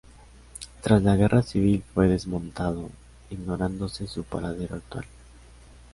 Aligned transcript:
Tras 0.81 1.03
la 1.03 1.15
guerra 1.15 1.43
civil 1.43 1.83
fue 1.93 2.07
desmontado, 2.07 2.89
ignorándose 3.29 4.07
su 4.07 4.23
paradero 4.23 4.77
actual. 4.77 5.05